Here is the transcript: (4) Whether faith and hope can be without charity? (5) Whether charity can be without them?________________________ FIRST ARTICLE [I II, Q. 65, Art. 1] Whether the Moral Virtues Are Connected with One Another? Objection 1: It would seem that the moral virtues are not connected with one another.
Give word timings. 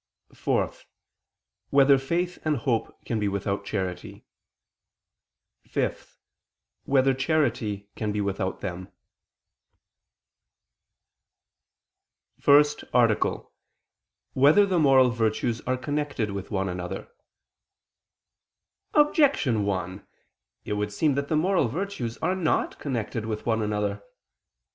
(4) 0.33 0.73
Whether 1.69 1.99
faith 1.99 2.39
and 2.43 2.57
hope 2.57 3.05
can 3.05 3.19
be 3.19 3.27
without 3.27 3.63
charity? 3.63 4.25
(5) 5.67 6.17
Whether 6.85 7.13
charity 7.13 7.87
can 7.95 8.11
be 8.11 8.19
without 8.19 8.61
them?________________________ 8.61 8.87
FIRST 12.43 12.83
ARTICLE 12.95 13.31
[I 13.31 13.33
II, 13.33 13.43
Q. 13.43 13.45
65, 13.45 13.45
Art. 13.45 14.41
1] 14.41 14.41
Whether 14.43 14.65
the 14.65 14.79
Moral 14.79 15.11
Virtues 15.11 15.61
Are 15.67 15.77
Connected 15.77 16.31
with 16.31 16.49
One 16.49 16.67
Another? 16.67 17.07
Objection 18.95 19.65
1: 19.65 20.03
It 20.65 20.73
would 20.73 20.91
seem 20.91 21.13
that 21.13 21.27
the 21.27 21.35
moral 21.35 21.67
virtues 21.67 22.17
are 22.23 22.35
not 22.35 22.79
connected 22.79 23.27
with 23.27 23.45
one 23.45 23.61
another. 23.61 24.01